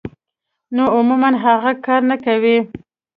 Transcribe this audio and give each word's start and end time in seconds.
نو 0.75 0.83
عموماً 0.95 1.29
هغه 1.45 1.71
کار 1.85 2.01
نۀ 2.09 2.15
کوي- 2.25 2.57